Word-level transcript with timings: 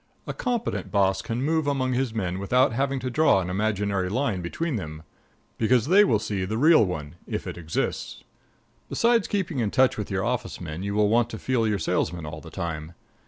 A 0.25 0.33
competent 0.33 0.89
boss 0.89 1.21
can 1.21 1.43
move 1.43 1.67
among 1.67 1.93
his 1.93 2.11
men 2.11 2.39
without 2.39 2.73
having 2.73 2.99
to 3.01 3.11
draw 3.11 3.39
an 3.39 3.51
imaginary 3.51 4.09
line 4.09 4.41
between 4.41 4.75
them, 4.75 5.03
because 5.59 5.85
they 5.85 6.03
will 6.03 6.17
see 6.17 6.43
the 6.43 6.57
real 6.57 6.83
one 6.83 7.17
if 7.27 7.45
it 7.45 7.55
exists. 7.55 8.23
Besides 8.89 9.27
keeping 9.27 9.59
in 9.59 9.69
touch 9.69 9.99
with 9.99 10.09
your 10.09 10.25
office 10.25 10.59
men, 10.59 10.81
you 10.81 10.95
want 10.95 11.29
to 11.29 11.37
feel 11.37 11.67
your 11.67 11.77
salesmen 11.77 12.25
all 12.25 12.41
the 12.41 12.49
time. 12.49 12.93